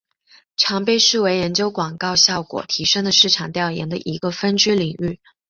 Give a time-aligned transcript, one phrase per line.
[0.57, 5.19] 常被视为研究广告效果提升的市场调研的一个分支领域。